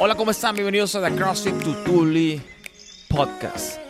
[0.00, 0.54] Hola, ¿cómo están?
[0.54, 2.40] Bienvenidos a The CrossFit Tutuli
[3.08, 3.80] Podcast,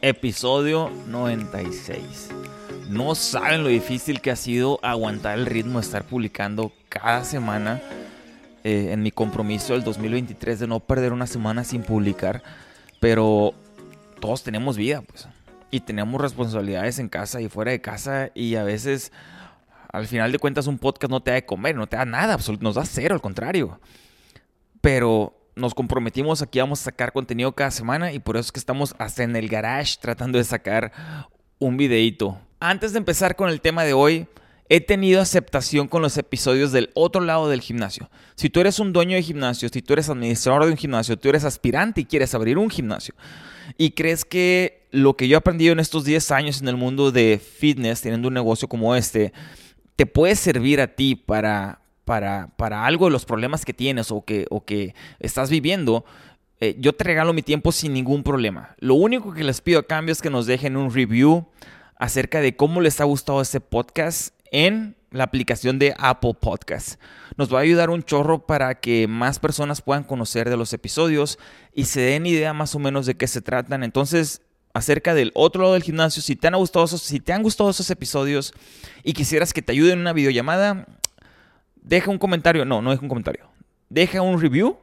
[0.00, 2.30] episodio 96.
[2.88, 7.82] No saben lo difícil que ha sido aguantar el ritmo de estar publicando cada semana
[8.64, 12.42] eh, en mi compromiso del 2023 de no perder una semana sin publicar,
[12.98, 13.52] pero
[14.18, 15.28] todos tenemos vida, pues,
[15.70, 19.12] y tenemos responsabilidades en casa y fuera de casa y a veces
[19.92, 22.38] al final de cuentas un podcast no te da de comer, no te da nada,
[22.60, 23.78] nos da cero, al contrario.
[24.80, 28.58] Pero nos comprometimos aquí, vamos a sacar contenido cada semana y por eso es que
[28.58, 30.92] estamos hasta en el garage tratando de sacar
[31.58, 32.38] un videito.
[32.58, 34.26] Antes de empezar con el tema de hoy,
[34.68, 38.10] he tenido aceptación con los episodios del otro lado del gimnasio.
[38.36, 41.28] Si tú eres un dueño de gimnasio, si tú eres administrador de un gimnasio, tú
[41.28, 43.14] eres aspirante y quieres abrir un gimnasio
[43.76, 47.12] y crees que lo que yo he aprendido en estos 10 años en el mundo
[47.12, 49.32] de fitness, teniendo un negocio como este,
[49.96, 54.24] te puede servir a ti para, para, para algo de los problemas que tienes o
[54.24, 56.04] que, o que estás viviendo,
[56.60, 58.74] eh, yo te regalo mi tiempo sin ningún problema.
[58.78, 61.46] Lo único que les pido a cambio es que nos dejen un review
[61.96, 67.00] acerca de cómo les ha gustado este podcast en la aplicación de Apple Podcast.
[67.36, 71.38] Nos va a ayudar un chorro para que más personas puedan conocer de los episodios
[71.74, 73.82] y se den idea más o menos de qué se tratan.
[73.82, 76.22] Entonces, acerca del otro lado del gimnasio.
[76.22, 78.52] Si te han gustado esos, si te han gustado esos episodios
[79.02, 80.86] y quisieras que te ayude en una videollamada,
[81.82, 82.64] deja un comentario.
[82.64, 83.46] No, no deja un comentario.
[83.88, 84.78] Deja un review,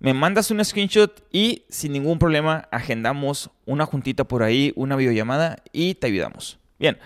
[0.00, 5.62] me mandas un screenshot y sin ningún problema agendamos una juntita por ahí, una videollamada
[5.72, 6.58] y te ayudamos.
[6.78, 6.98] Bien,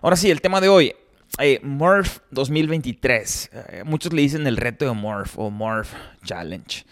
[0.00, 0.94] ahora sí, el tema de hoy.
[1.40, 3.50] Eh, Morph 2023.
[3.52, 5.92] Eh, muchos le dicen el reto de Morph o Morph
[6.24, 6.84] Challenge.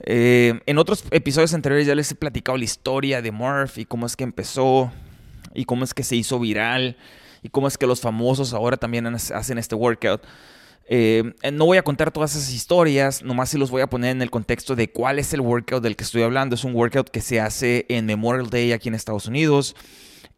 [0.00, 4.06] Eh, en otros episodios anteriores ya les he platicado la historia de Morph y cómo
[4.06, 4.92] es que empezó
[5.54, 6.96] y cómo es que se hizo viral
[7.42, 10.22] y cómo es que los famosos ahora también hacen este workout.
[10.90, 14.22] Eh, no voy a contar todas esas historias, nomás se los voy a poner en
[14.22, 16.54] el contexto de cuál es el workout del que estoy hablando.
[16.54, 19.76] Es un workout que se hace en Memorial Day aquí en Estados Unidos.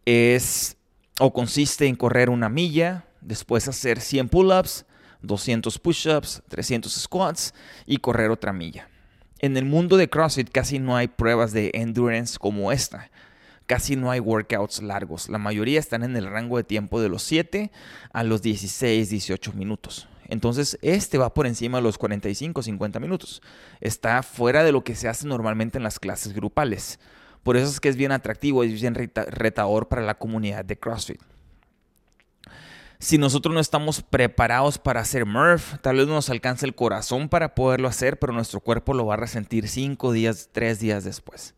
[0.05, 0.77] Es
[1.21, 4.87] o consiste en correr una milla, después hacer 100 pull-ups,
[5.23, 7.55] 200 push-ups, 300 squats
[7.87, 8.89] y correr otra milla.
[9.39, 13.11] En el mundo de CrossFit casi no hay pruebas de endurance como esta.
[13.67, 15.29] Casi no hay workouts largos.
[15.29, 17.71] La mayoría están en el rango de tiempo de los 7
[18.13, 20.10] a los 16, 18 minutos.
[20.31, 23.43] Entonces, este va por encima de los 45, 50 minutos.
[23.81, 26.99] Está fuera de lo que se hace normalmente en las clases grupales.
[27.43, 31.21] Por eso es que es bien atractivo y bien retador para la comunidad de CrossFit
[33.01, 37.31] si nosotros no estamos preparados para hacer Murph, tal vez no nos alcance el corazón
[37.31, 41.55] para poderlo hacer, pero nuestro cuerpo lo va a resentir cinco días, tres días después.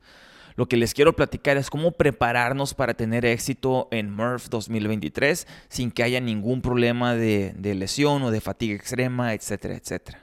[0.57, 5.91] Lo que les quiero platicar es cómo prepararnos para tener éxito en Murph 2023 sin
[5.91, 10.21] que haya ningún problema de, lesión o de fatiga extrema, etcétera, etcétera.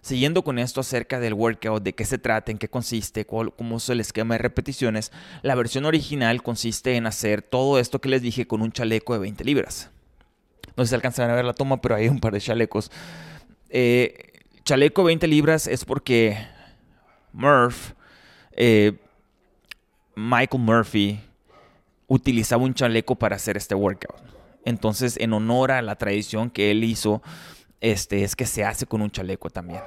[0.00, 3.88] Siguiendo con esto acerca del workout, de qué se trata, en qué consiste, cómo es
[3.88, 5.12] el esquema de repeticiones,
[5.42, 9.18] la versión original consiste en hacer todo esto que les dije con un chaleco de
[9.18, 9.90] 20 libras.
[10.76, 12.90] No sé si alcanzan a ver la toma, pero hay un par de chalecos.
[13.68, 14.32] Eh,
[14.64, 16.38] chaleco 20 libras es porque
[17.32, 17.92] Murph,
[18.52, 18.92] eh,
[20.18, 21.20] Michael Murphy,
[22.08, 24.20] utilizaba un chaleco para hacer este workout.
[24.64, 27.22] Entonces, en honor a la tradición que él hizo,
[27.80, 29.80] este, es que se hace con un chaleco también.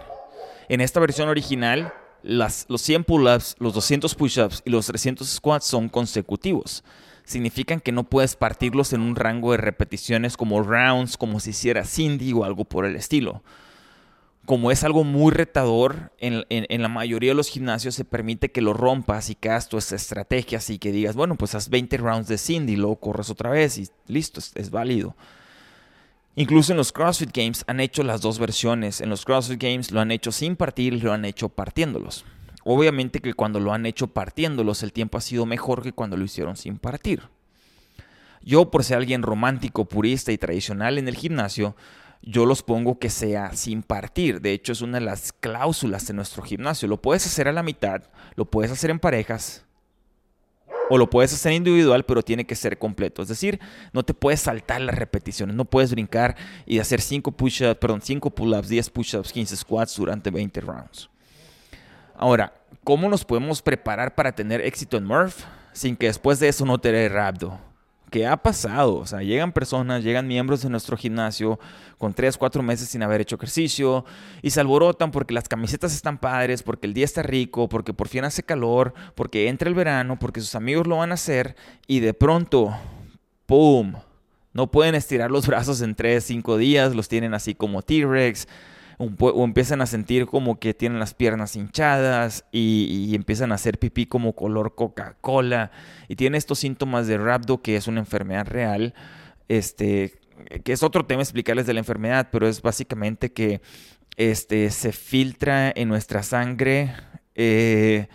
[0.70, 1.94] En esta versión original,
[2.24, 6.84] los 100 pull-ups, los 200 push-ups y los 300 squats son consecutivos
[7.24, 11.86] significan que no puedes partirlos en un rango de repeticiones como rounds, como si hiciera
[11.86, 13.44] Cindy o algo por el estilo.
[14.52, 18.74] Como es algo muy retador, en, la mayoría de los gimnasios se permite que lo
[18.74, 22.38] rompas y que hagas tus estrategias y que digas, bueno, pues haz 20 rounds de
[22.38, 25.16] Cindy, luego corres otra vez y listo, es, es válido.
[26.36, 29.00] Incluso en los CrossFit Games han hecho las dos versiones.
[29.00, 32.26] En los CrossFit Games lo han hecho sin partir y lo han hecho partiéndolos.
[32.66, 36.26] Obviamente que cuando lo han hecho partiéndolos el tiempo ha sido mejor que cuando lo
[36.26, 37.22] hicieron sin partir.
[38.44, 41.78] Yo por ser alguien romántico, purista y tradicional en el gimnasio,
[42.22, 44.42] yo los pongo que sea sin partir.
[44.42, 46.88] De hecho es una de las cláusulas de nuestro gimnasio.
[46.88, 48.04] Lo puedes hacer a la mitad,
[48.36, 49.66] lo puedes hacer en parejas
[50.90, 53.22] o lo puedes hacer individual, pero tiene que ser completo.
[53.22, 53.60] Es decir,
[53.94, 56.36] no te puedes saltar las repeticiones, no puedes brincar
[56.66, 61.10] y hacer 5 push-ups, perdón, 5 pull-ups, 10 push-ups, 15 squats durante 20 rounds.
[62.14, 62.54] Ahora,
[62.84, 65.40] ¿cómo nos podemos preparar para tener éxito en Murph
[65.72, 67.71] sin que después de eso no tener rapdo?
[68.12, 68.98] ¿Qué ha pasado?
[68.98, 71.58] O sea, llegan personas, llegan miembros de nuestro gimnasio
[71.98, 74.04] con 3, 4 meses sin haber hecho ejercicio
[74.42, 78.10] y se alborotan porque las camisetas están padres, porque el día está rico, porque por
[78.10, 81.56] fin hace calor, porque entra el verano, porque sus amigos lo van a hacer
[81.88, 82.78] y de pronto,
[83.46, 83.94] ¡pum!
[84.52, 88.46] No pueden estirar los brazos en 3, 5 días, los tienen así como T-Rex
[89.02, 94.06] o empiezan a sentir como que tienen las piernas hinchadas y, empiezan a hacer pipí
[94.06, 95.72] como color Coca-Cola
[96.08, 98.94] y tienen estos síntomas de rhabdo que es una enfermedad real,
[99.48, 100.20] este,
[100.64, 103.62] que es otro tema explicarles de la enfermedad, pero es básicamente que
[104.18, 106.94] este, se filtra en nuestra sangre
[107.34, 108.08] eh,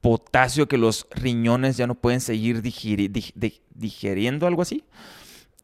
[0.00, 4.82] potasio que los riñones ya no pueden seguir digiriendo, algo así.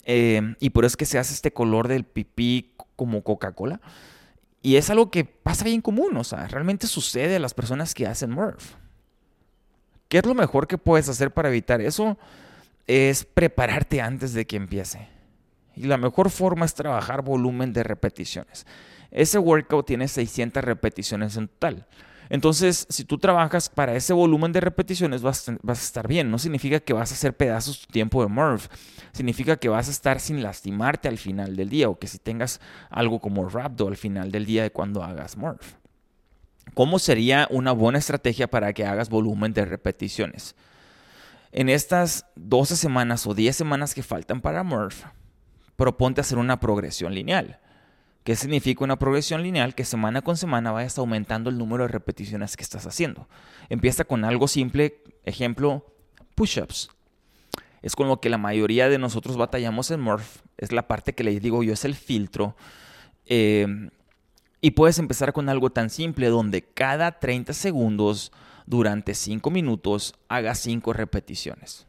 [0.04, 3.80] Eh, y por eso es que se hace este color del pipí como Coca-Cola.
[4.62, 8.06] Y es algo que pasa bien común, o sea, realmente sucede a las personas que
[8.06, 8.74] hacen Murph.
[10.08, 12.16] ¿Qué es lo mejor que puedes hacer para evitar eso?
[12.86, 15.08] Es prepararte antes de que empiece.
[15.74, 18.66] Y la mejor forma es trabajar volumen de repeticiones.
[19.10, 21.86] Ese workout tiene 600 repeticiones en total.
[22.32, 26.30] Entonces, si tú trabajas para ese volumen de repeticiones, vas, a estar bien.
[26.30, 28.68] No significa que vas a hacer pedazos tu tiempo de Murph.
[29.12, 32.58] Significa que vas a estar sin lastimarte al final del día o que si tengas
[32.88, 35.74] algo como Rhabdo al final del día de cuando hagas Murph.
[36.72, 40.56] ¿Cómo sería una buena estrategia para que hagas volumen de repeticiones?
[41.50, 45.04] En estas 12 semanas o 10 semanas que faltan para Murph,
[45.76, 47.60] proponte hacer una progresión lineal.
[48.24, 49.74] ¿Qué significa una progresión lineal?
[49.74, 53.28] Que semana con semana vayas aumentando el número de repeticiones que estás haciendo.
[53.68, 55.84] Empieza con algo simple, ejemplo,
[56.36, 56.90] push-ups.
[57.82, 60.42] Es con lo que la mayoría de nosotros batallamos en Murph.
[60.56, 62.56] Es la parte que les digo yo, es el filtro.
[63.26, 63.90] Eh,
[64.60, 68.30] y puedes empezar con algo tan simple donde cada 30 segundos,
[68.66, 71.88] durante 5 minutos, hagas 5 repeticiones.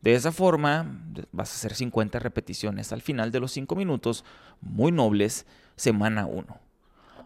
[0.00, 1.00] De esa forma,
[1.30, 4.24] vas a hacer 50 repeticiones al final de los 5 minutos,
[4.60, 6.46] muy nobles, semana 1.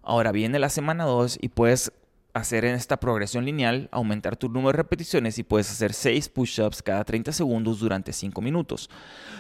[0.03, 1.93] Ahora viene la semana 2 y puedes
[2.35, 6.83] hacer en esta progresión lineal, aumentar tu número de repeticiones y puedes hacer 6 push-ups
[6.83, 8.91] cada 30 segundos durante 5 minutos.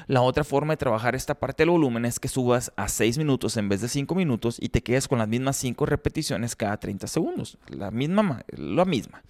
[0.06, 3.56] La otra forma de trabajar esta parte del volumen es que subas a 6 minutos
[3.56, 7.08] en vez de 5 minutos y te quedes con las mismas 5 repeticiones cada 30
[7.08, 7.58] segundos.
[7.66, 9.24] La misma, la misma.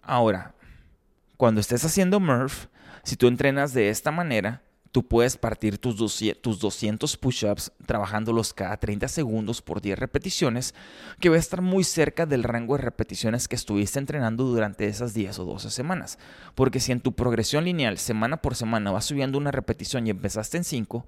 [0.00, 0.54] Ahora,
[1.36, 2.66] cuando estés haciendo Murph,
[3.02, 4.62] si tú entrenas de esta manera,
[4.92, 10.74] tú puedes partir tus 200 push-ups trabajándolos cada 30 segundos por 10 repeticiones,
[11.20, 15.14] que va a estar muy cerca del rango de repeticiones que estuviste entrenando durante esas
[15.14, 16.18] 10 o 12 semanas.
[16.54, 20.56] Porque si en tu progresión lineal semana por semana vas subiendo una repetición y empezaste
[20.56, 21.06] en 5,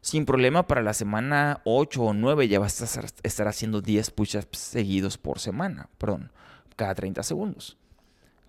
[0.00, 4.58] sin problema para la semana 8 o 9 ya vas a estar haciendo 10 push-ups
[4.58, 6.32] seguidos por semana, perdón,
[6.76, 7.76] cada 30 segundos.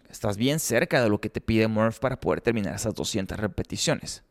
[0.09, 4.23] Estás bien cerca de lo que te pide Murph para poder terminar esas 200 repeticiones.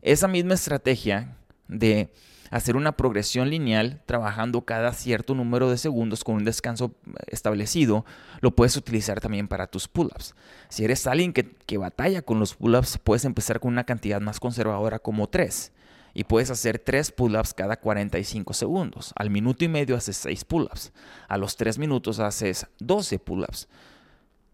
[0.00, 1.36] Esa misma estrategia
[1.66, 2.12] de
[2.50, 6.94] hacer una progresión lineal trabajando cada cierto número de segundos con un descanso
[7.26, 8.06] establecido,
[8.40, 10.34] lo puedes utilizar también para tus pull-ups.
[10.68, 14.40] Si eres alguien que, que batalla con los pull-ups, puedes empezar con una cantidad más
[14.40, 15.72] conservadora como 3
[16.14, 19.12] y puedes hacer 3 pull-ups cada 45 segundos.
[19.16, 20.92] Al minuto y medio haces 6 pull-ups.
[21.28, 23.68] A los 3 minutos haces 12 pull-ups.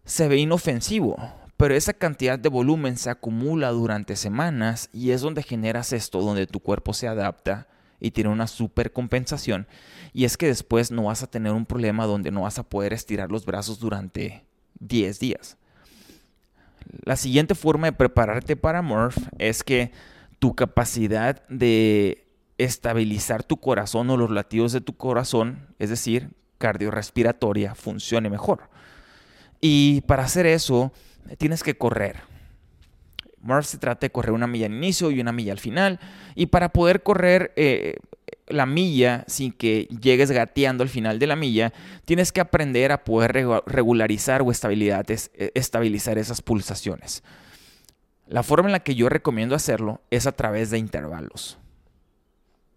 [0.05, 1.17] Se ve inofensivo,
[1.57, 6.47] pero esa cantidad de volumen se acumula durante semanas y es donde generas esto, donde
[6.47, 7.67] tu cuerpo se adapta
[7.99, 9.67] y tiene una supercompensación.
[10.13, 12.93] Y es que después no vas a tener un problema donde no vas a poder
[12.93, 14.45] estirar los brazos durante
[14.79, 15.57] 10 días.
[17.03, 19.91] La siguiente forma de prepararte para Murph es que
[20.37, 27.75] tu capacidad de estabilizar tu corazón o los latidos de tu corazón, es decir, cardiorrespiratoria,
[27.75, 28.69] funcione mejor.
[29.67, 30.93] Y para hacer eso,
[31.39, 32.17] tienes que correr.
[33.41, 35.99] Murph se trata de correr una milla al inicio y una milla al final.
[36.35, 37.95] Y para poder correr eh,
[38.45, 41.73] la milla sin que llegues gateando al final de la milla,
[42.05, 43.33] tienes que aprender a poder
[43.65, 47.23] regularizar o eh, estabilizar esas pulsaciones.
[48.27, 51.57] La forma en la que yo recomiendo hacerlo es a través de intervalos.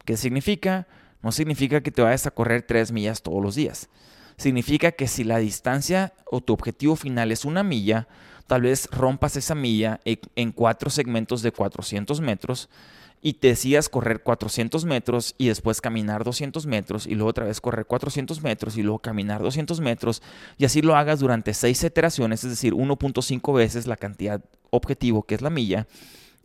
[0.06, 0.86] ¿Qué significa?
[1.22, 3.90] No significa que te vayas a correr tres millas todos los días.
[4.38, 8.06] Significa que si la distancia o tu objetivo final es una milla,
[8.46, 12.70] tal vez rompas esa milla en cuatro segmentos de 400 metros
[13.20, 17.60] y te decidas correr 400 metros y después caminar 200 metros y luego otra vez
[17.60, 20.22] correr 400 metros y luego caminar 200 metros
[20.56, 24.40] y así lo hagas durante seis iteraciones, es decir, 1.5 veces la cantidad
[24.70, 25.88] objetivo que es la milla.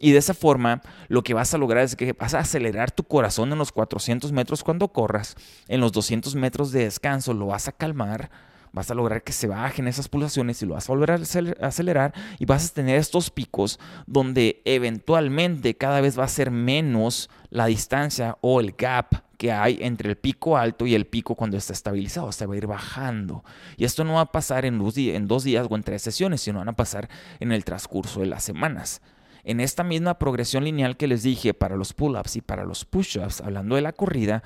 [0.04, 3.06] Y de esa forma lo que vas a lograr es que vas a acelerar tu
[3.06, 5.38] corazón en los 400 metros cuando corras,
[5.70, 8.30] en los 200 metros de descanso lo vas a calmar
[8.74, 12.14] vas a lograr que se bajen esas pulsaciones y lo vas a volver a acelerar
[12.40, 17.68] y vas a tener estos picos donde eventualmente cada vez va a ser menos la
[17.68, 21.72] distancia o el gap que hay entre el pico alto y el pico cuando está
[21.72, 23.44] estabilizado, se va a ir bajando.
[23.78, 26.42] Y esto no va a pasar en dos, en dos días o en tres sesiones,
[26.42, 29.02] sino van a pasar en el transcurso de las semanas.
[29.44, 33.42] En esta misma progresión lineal que les dije para los pull-ups y para los push-ups,
[33.42, 34.42] hablando de la corrida,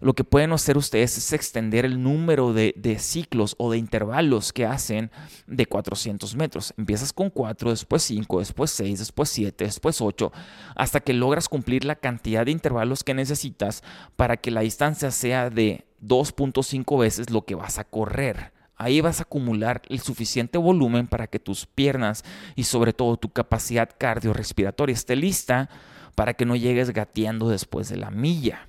[0.00, 4.64] lo que pueden hacer ustedes es extender el número de, ciclos o de intervalos que
[4.64, 5.10] hacen
[5.46, 6.72] de 400 metros.
[6.76, 10.32] Empiezas con 4, después 5, después 6, después 7, después 8,
[10.76, 13.82] hasta que logras cumplir la cantidad de intervalos que necesitas
[14.16, 18.57] para que la distancia sea de 2.5 veces lo que vas a correr.
[18.78, 23.28] Ahí vas a acumular el suficiente volumen para que tus piernas y sobre todo tu
[23.30, 25.68] capacidad cardiorrespiratoria esté lista
[26.14, 28.68] para que no llegues gateando después de la milla.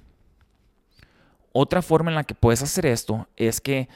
[1.51, 3.87] Otra forma en la que puedes hacer esto es que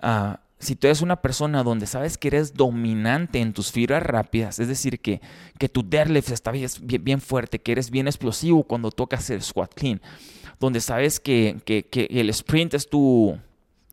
[0.00, 4.58] ah, si tú eres una persona donde sabes que eres dominante en tus fibras rápidas,
[4.60, 5.20] es decir, que,
[5.58, 10.00] que tu deadlift está bien, fuerte, que eres bien explosivo cuando tocas el squat clean,
[10.58, 13.38] donde sabes que, que el sprint es tu,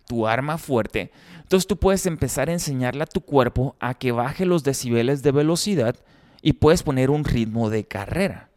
[0.08, 1.12] tu arma fuerte,
[1.48, 5.32] entonces tú puedes empezar a enseñarle a tu cuerpo a que baje los decibeles de
[5.32, 5.96] velocidad
[6.42, 8.50] y puedes poner un ritmo de carrera.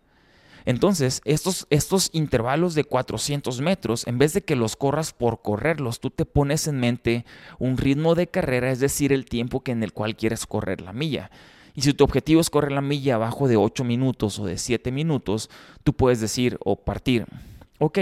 [0.64, 6.00] Entonces, estos, estos intervalos de 400 metros, en vez de que los corras por correrlos,
[6.00, 7.24] tú te pones en mente
[7.60, 10.92] un ritmo de carrera, es decir, el tiempo que en el cual quieres correr la
[10.92, 11.30] milla.
[11.76, 14.90] Y si tu objetivo es correr la milla abajo de 8 minutos o de 7
[14.90, 15.48] minutos,
[15.84, 17.24] tú puedes decir o partir,
[17.78, 18.00] ok,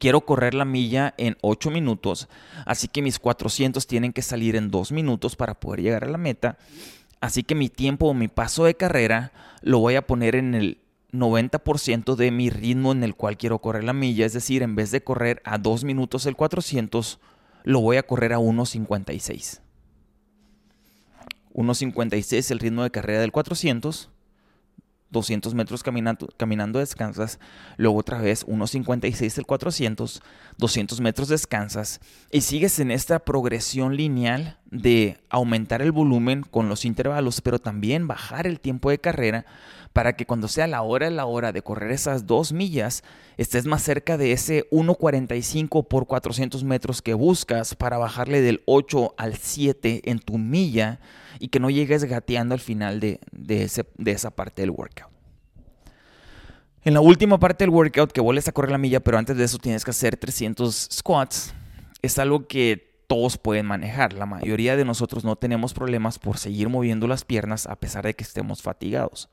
[0.00, 2.28] quiero correr la milla en 8 minutos,
[2.66, 6.18] así que mis 400 tienen que salir en 2 minutos para poder llegar a la
[6.18, 6.58] meta.
[7.20, 9.30] Así que mi tiempo o mi paso de carrera
[9.60, 10.78] lo voy a poner en el
[11.12, 14.90] 90% de mi ritmo en el cual quiero correr la milla, es decir, en vez
[14.90, 17.20] de correr a 2 minutos el 400,
[17.64, 19.60] lo voy a correr a 1.56.
[21.52, 24.08] 1.56 el ritmo de carrera del 400
[25.10, 27.38] 200 metros caminando, caminando descansas,
[27.76, 30.22] luego otra vez 1.56 el 400,
[30.56, 32.00] 200 metros descansas
[32.30, 38.06] y sigues en esta progresión lineal de aumentar el volumen con los intervalos, pero también
[38.06, 39.44] bajar el tiempo de carrera
[39.92, 43.02] para que cuando sea la hora de la hora de correr esas dos millas,
[43.36, 49.14] estés más cerca de ese 1.45 por 400 metros que buscas para bajarle del 8
[49.18, 51.00] al 7 en tu milla
[51.40, 55.10] y que no llegues gateando al final de, ese, de esa parte del workout.
[56.82, 59.44] En la última parte del workout que vuelves a correr la milla, pero antes de
[59.44, 61.52] eso tienes que hacer 300 squats,
[62.00, 64.12] es algo que todos pueden manejar.
[64.12, 68.14] La mayoría de nosotros no tenemos problemas por seguir moviendo las piernas a pesar de
[68.14, 69.28] que estemos fatigados.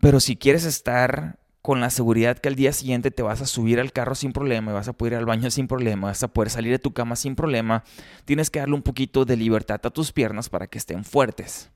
[0.00, 3.78] Pero si quieres estar con la seguridad que al día siguiente te vas a subir
[3.78, 6.50] al carro sin problema, vas a poder ir al baño sin problema, vas a poder
[6.50, 7.84] salir de tu cama sin problema,
[8.24, 11.70] tienes que darle un poquito de libertad a tus piernas para que estén fuertes.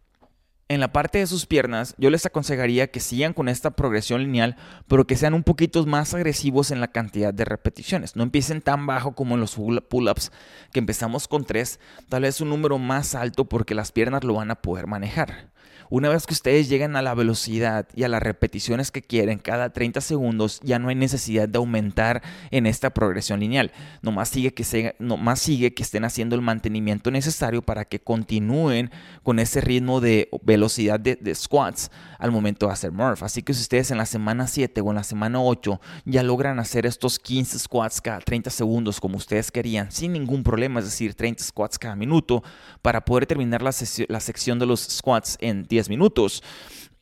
[0.71, 4.57] En la parte de sus piernas, yo les aconsejaría que sigan con esta progresión lineal,
[4.87, 8.17] pero que sean un poquito más agresivos en la cantidad de repeticiones.
[8.17, 10.31] No empiecen tan bajo como en los pull-ups,
[10.71, 14.51] que empezamos con tres, tal vez un número más alto porque las piernas lo van
[14.51, 15.49] a poder manejar.
[15.91, 19.73] Una vez que ustedes llegan a la velocidad y a las repeticiones que quieren cada
[19.73, 23.73] 30 segundos, ya no hay necesidad de aumentar en esta progresión lineal.
[24.03, 28.91] Nomás sigue que, se, nomás sigue que estén haciendo el mantenimiento necesario para que continúen
[29.23, 33.23] con ese ritmo de velocidad de, squats al momento de hacer Murph.
[33.23, 36.59] Así que si ustedes en la semana 7 o en la semana 8 ya logran
[36.59, 41.15] hacer estos 15 squats cada 30 segundos como ustedes querían, sin ningún problema, es decir,
[41.15, 42.43] 30 squats cada minuto,
[42.83, 43.71] para poder terminar la,
[44.09, 46.43] la sección de los squats en 10 minutos,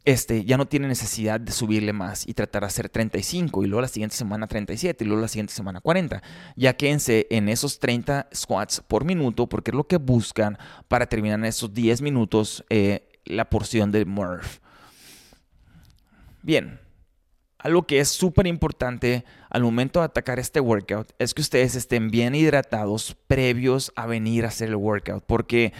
[0.06, 3.80] este, ya no tiene necesidad de subirle más y tratar de hacer 35 y luego
[3.80, 6.22] la siguiente semana 37 y luego la siguiente semana 40.
[6.54, 11.40] Ya quédense en esos 30 squats por minuto porque es lo que buscan para terminar
[11.40, 14.58] en esos 10 minutos eh, la porción de Murph.
[16.42, 16.78] Bien,
[17.58, 22.12] algo que es súper importante al momento de atacar este workout es que ustedes estén
[22.12, 25.72] bien hidratados previos a venir a hacer el workout porque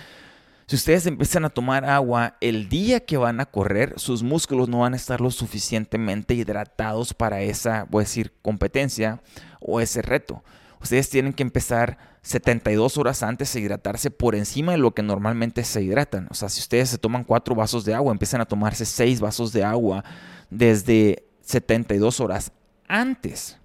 [0.67, 4.81] si ustedes empiezan a tomar agua el día que van a correr, sus músculos no
[4.81, 9.23] van a estar lo suficientemente hidratados para esa, voy a decir, competencia
[9.61, 10.43] o ese reto.
[10.81, 15.63] Ustedes tienen que empezar 72 horas antes a hidratarse por encima de lo que normalmente
[15.63, 16.27] se hidratan.
[16.31, 19.53] O sea, si ustedes se toman cuatro vasos de agua, empiezan a tomarse seis vasos
[19.53, 20.05] de agua
[20.51, 22.51] desde 72 horas
[22.89, 23.57] antes.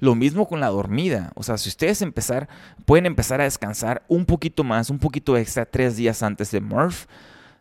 [0.00, 1.32] Lo mismo con la dormida.
[1.34, 2.48] O sea, si ustedes empezar,
[2.84, 7.06] pueden empezar a descansar un poquito más, un poquito extra tres días antes de Murph,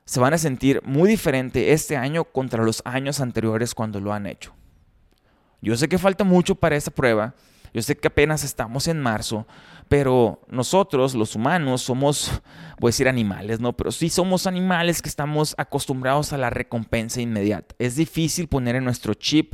[0.05, 4.25] se van a sentir muy diferente este año contra los años anteriores cuando lo han
[4.25, 4.53] hecho.
[5.61, 7.33] Yo sé que falta mucho para esa prueba.
[7.73, 9.45] Yo sé que apenas estamos en marzo,
[9.89, 12.31] pero nosotros, los humanos, somos,
[12.79, 13.73] voy a decir animales, ¿no?
[13.73, 17.75] Pero sí somos animales que estamos acostumbrados a la recompensa inmediata.
[17.77, 19.53] Es difícil poner en nuestro chip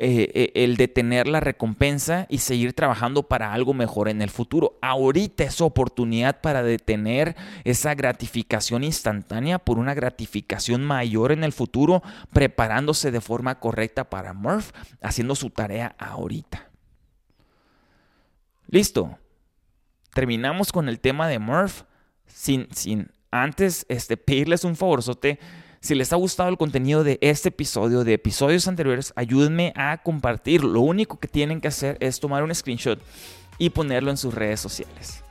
[0.00, 4.78] eh, eh, el detener la recompensa y seguir trabajando para algo mejor en el futuro.
[4.80, 12.02] Ahorita es oportunidad para detener esa gratificación instantánea por una gratificación mayor en el futuro,
[12.32, 14.70] preparándose de forma correcta para Murph,
[15.02, 16.70] haciendo su tarea ahorita.
[18.68, 19.18] Listo.
[20.14, 21.82] Terminamos con el tema de Murph
[22.26, 25.40] sin, sin antes este, pedirles un favorzote.
[25.80, 30.64] Si les ha gustado el contenido de este episodio, de episodios anteriores, ayúdenme a compartir.
[30.64, 33.00] Lo único que tienen que hacer es tomar un screenshot
[33.58, 35.22] y ponerlo en sus redes sociales.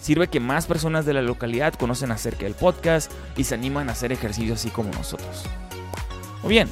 [0.00, 3.92] Sirve que más personas de la localidad conocen acerca del podcast y se animan a
[3.92, 5.44] hacer ejercicio así como nosotros.
[6.42, 6.68] Muy bien,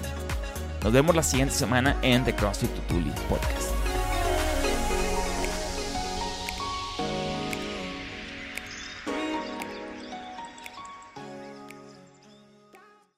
[0.83, 3.76] nos vemos la siguiente semana en The CrossFit Tutuli Podcast.